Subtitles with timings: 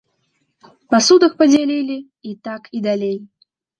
[0.93, 1.97] Пасудак падзялілі
[2.31, 3.17] і так і далей.